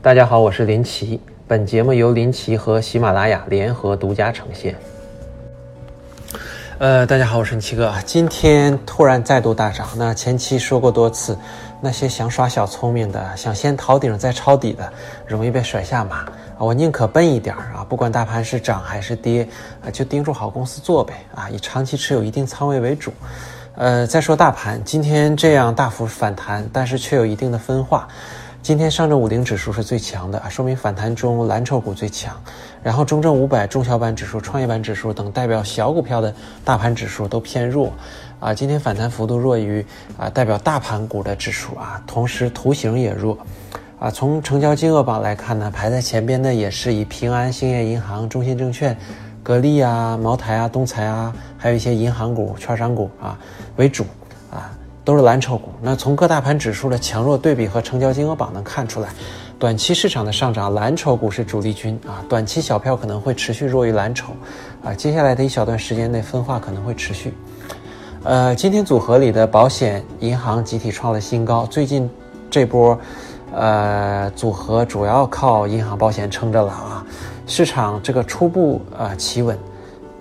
[0.00, 1.20] 大家好，我是林奇。
[1.48, 4.76] 本节目由林奇和喜马拉雅联合独家呈现。
[6.78, 7.92] 呃，大家好，我是林奇哥。
[8.06, 11.36] 今天突然再度大涨，那前期说过多次，
[11.80, 14.88] 那些想耍小聪明的，想先逃顶再抄底的，
[15.26, 16.24] 容易被甩下马！
[16.58, 19.48] 我宁可笨一点啊，不管大盘是涨还是跌
[19.84, 23.12] 啊，就盯住好公司做呗啊，以长期持有一定仓位为主。
[23.74, 28.06] 呃，再说大盘，今天这样大幅反弹，但是却有一定的分化。
[28.60, 32.36] 今天上证五零指数是最强的啊，说明反弹中蓝筹股最强。
[32.82, 36.34] 然后中证五百、中小板指数、创业板指数等代表小股票的
[36.64, 37.92] 大盘指数都偏弱。
[38.40, 39.84] 啊，今天反弹幅度弱于
[40.18, 43.38] 啊代表大盘股的指数啊，同时图形也弱。
[43.98, 48.96] 啊，从成交金额榜来看呢，排在前边的也是以平安、兴业银行、中信证券、
[49.42, 53.38] 格力啊、茅台啊、东财啊，还有一些银行股、券商股啊
[53.76, 54.04] 为主
[54.52, 54.70] 啊。
[55.08, 55.70] 都是蓝筹股。
[55.80, 59.08] 那从各大盘指数的强弱对比和成交金额榜能看出来，
[59.58, 62.22] 短期市场的上涨，蓝筹股是主力军啊。
[62.28, 64.34] 短期小票可能会持续弱于蓝筹，
[64.84, 67.32] 啊，接下来的一小段时间内分化可能会持续。
[68.22, 71.64] 呃，今天组合里的保险、银行集体创了新高。
[71.70, 72.06] 最近
[72.50, 73.00] 这波，
[73.54, 77.02] 呃，组合主要靠银行、保险撑着了啊。
[77.46, 79.58] 市场这个初步啊企稳，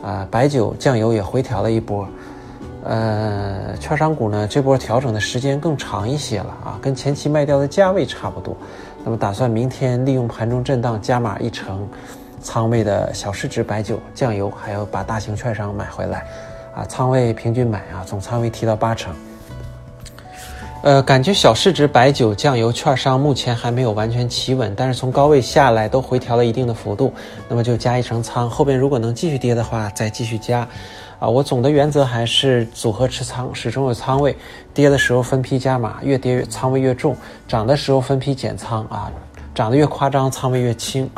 [0.00, 2.06] 啊，白酒、酱油也回调了一波。
[2.88, 8.56] 呃，券商股呢，这波调整的时间更长一些了啊，跟前期卖掉的价位差不多。
[9.04, 11.88] 那么打算明天利用盘中震荡加码一成
[12.40, 16.24] 仓位的小市值白酒、酱油，还有把大型券商买回来，
[16.74, 19.12] 啊，仓位平均买啊，总仓位提到八成。
[20.86, 27.12] 呃，感觉小市值白酒、酱油、券商目前还没有完全企稳，但是从高位下来都回调了一定的幅度，
[27.48, 30.60] 那么就加一成仓，后边如果能继续跌的话，再继续加。
[31.18, 34.36] 啊，我总的原则还是组合持仓，始终有仓位，
[34.72, 37.16] 跌的时候分批加码，越跌仓位越重；
[37.48, 39.10] 涨的时候分批减仓啊，
[39.52, 41.10] 涨得越夸张，仓位越轻。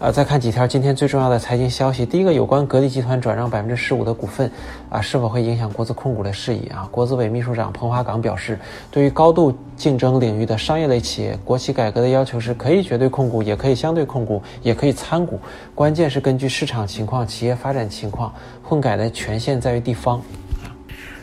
[0.00, 2.04] 呃，再看几条今天最重要的财经消息。
[2.04, 4.50] 第一个，有关格力集团转让百分之十五的股份，
[4.90, 6.86] 啊，是否会影响国资控股的事宜啊？
[6.90, 8.58] 国资委秘书长彭华岗表示，
[8.90, 15.40] 对于高度竞争领域的商业类企业，国企改革的要求是可以绝对控股，也可以相对控股，也可以参股，
[15.74, 20.20] 关键是根据市场情况、企业发展情况，混改的权限在于地方。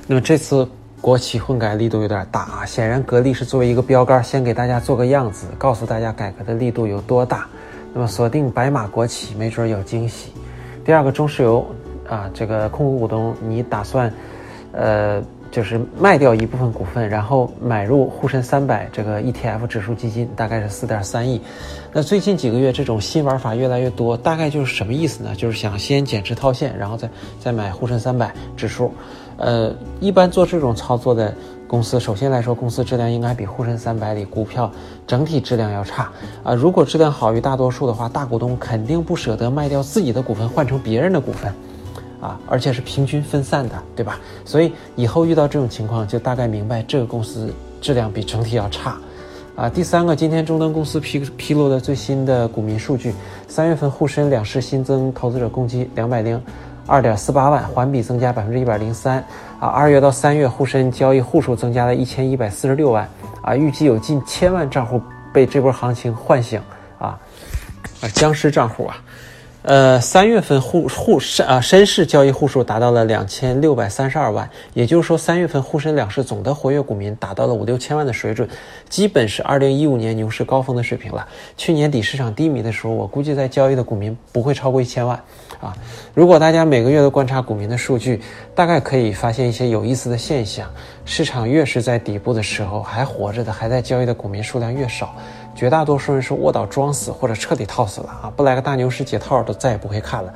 [0.07, 0.67] 那么这次
[1.01, 7.47] 国企混改力度有点大啊，显然格力是作为一个标杆，先给大家做个样子，告诉大家改革的力度有多大。
[7.93, 10.31] 那么锁定白马国企，没准有惊喜。
[10.83, 11.65] 第二个中石油
[12.07, 14.11] 啊，这个控股股东，你打算，
[14.71, 15.21] 呃，
[15.51, 21.41] 就是卖掉一部分股份，然后买入沪深三百这个 ETF 指数基金，大概是四点三亿。
[21.91, 25.35] 那最近几个月这种新玩法越来越多，大概就是什么意思呢？
[25.35, 28.91] 就是想先减持套现，然后再再买沪深三百指数。
[29.37, 31.33] 呃，一般做这种操作的。
[31.67, 34.69] 公司首先来说，公司质量应该比沪深三百里股票
[35.07, 36.11] 整体质量要差
[36.43, 36.53] 啊。
[36.53, 41.53] 如果质量好于大多数的话，大股东肯定不舍得卖掉自己的股份换成别人的股份，
[42.21, 44.19] 啊，而且是平均分散的，对吧？
[44.45, 48.95] 所以以后遇到这种情况，就大概明白这个公司质量比整体要差，
[49.55, 49.67] 啊。
[49.67, 53.13] 第三个，今天中登公司披披露的最新的股民数据，
[53.47, 56.41] 三月份沪深两市新增投资者共计两百零。
[56.87, 59.23] 二点四八万，环比增加百分之一百零三
[59.59, 59.67] 啊！
[59.67, 63.07] 二月到三月，沪深交易户数增加了一千一百四十六万
[63.43, 63.55] 啊！
[63.55, 64.99] 预计有近千万账户
[65.31, 66.59] 被这波行情唤醒
[66.97, 67.17] 啊！
[68.01, 68.97] 啊，僵尸账户啊！
[69.63, 78.49] 呃，三月份沪沪深啊深市交易户数达到了两千六百三十二万，也就是说，三月份沪深两市总的活跃股民达到了五六千万的水准，
[78.89, 81.27] 基本是二零一五年牛市高峰的水平了。
[81.57, 85.15] 去年底市场低迷的时候，我估计在交易的股民不会超过一千万
[85.59, 85.77] 啊。
[86.15, 88.19] 如果大家每个月都观察股民的数据，
[88.55, 90.67] 大概可以发现一些有意思的现象：
[91.05, 95.15] 市场越是在底部的时候，还活着的、还在交易的股民数量越少。
[95.53, 98.33] 绝大多数人是卧倒装死或者彻底套死了啊！
[98.35, 100.33] 不来个大牛市解套都再也不会看了。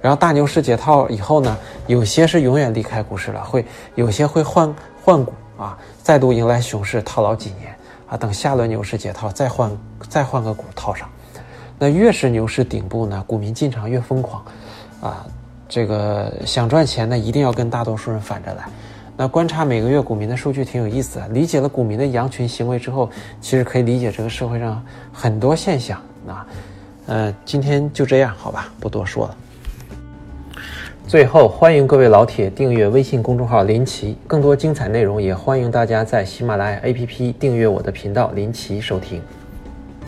[0.00, 1.56] 然后大牛市解套以后呢，
[1.86, 7.74] 有些是永远离开股市了，会有些会换换股啊，再度迎来熊市套牢几年
[8.08, 9.70] 啊，等下轮牛市解套再换
[10.08, 11.08] 再换个股套上。
[11.78, 14.44] 那越是牛市顶部呢，股民进场越疯狂
[15.00, 15.26] 啊！
[15.68, 18.64] 这个想赚钱呢，一定要跟大多数人反着来。
[19.18, 23.08] 那观察每个月股民的数据挺有意思的，理解了股民的羊群行为之后，
[23.40, 25.98] 其实可以理解这个社会上很多现象
[26.28, 26.46] 啊。
[27.06, 29.36] 呃，今天就这样，好吧，不多说了。
[31.06, 39.22] 最后，欢迎各位老铁订阅微信公众号林奇，更多精彩内容也欢迎大家在喜马拉雅 APP 订阅我的频道林奇收听。